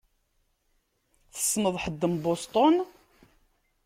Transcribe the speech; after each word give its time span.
Tessneḍ 1.33 1.75
ḥedd 1.83 2.01
n 2.07 2.13
Boston? 2.23 2.75